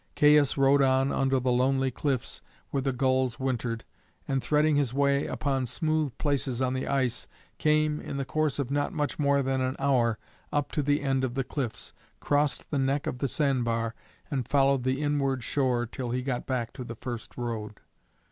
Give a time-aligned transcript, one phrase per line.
[0.15, 3.85] Caius rode on under the lonely cliffs where the gulls wintered,
[4.27, 7.27] and threading his way upon smooth places on the ice,
[7.59, 10.17] came, in the course of not much more than an hour,
[10.51, 13.93] up to the end of the cliffs, crossed the neck of the sand bar,
[14.31, 17.79] and followed the inward shore till he got back to the first road.